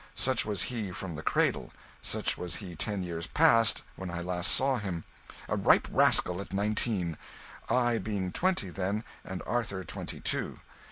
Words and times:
Such 0.15 0.47
was 0.47 0.63
he 0.63 0.91
from 0.91 1.13
the 1.13 1.21
cradle; 1.21 1.71
such 2.01 2.35
was 2.35 2.55
he 2.55 2.75
ten 2.75 3.03
years 3.03 3.27
past, 3.27 3.83
when 3.95 4.09
I 4.09 4.19
last 4.19 4.49
saw 4.51 4.79
him 4.79 5.03
a 5.47 5.55
ripe 5.55 5.87
rascal 5.91 6.41
at 6.41 6.53
nineteen, 6.53 7.19
I 7.69 7.99
being 7.99 8.31
twenty 8.31 8.71
then, 8.71 9.03
and 9.23 9.43
Arthur 9.45 9.83
twenty 9.83 10.19
two. 10.19 10.59